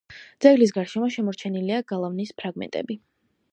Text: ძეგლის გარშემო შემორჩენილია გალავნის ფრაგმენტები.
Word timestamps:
ძეგლის 0.45 0.73
გარშემო 0.77 1.09
შემორჩენილია 1.17 1.83
გალავნის 1.93 2.35
ფრაგმენტები. 2.43 3.01